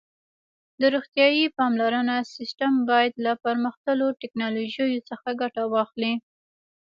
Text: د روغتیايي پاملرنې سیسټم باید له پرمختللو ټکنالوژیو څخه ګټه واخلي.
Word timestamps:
د 0.79 0.81
روغتیايي 0.93 1.45
پاملرنې 1.57 2.17
سیسټم 2.35 2.73
باید 2.89 3.13
له 3.25 3.31
پرمختللو 3.43 4.07
ټکنالوژیو 4.21 5.05
څخه 5.09 5.29
ګټه 5.41 5.63
واخلي. 5.73 6.13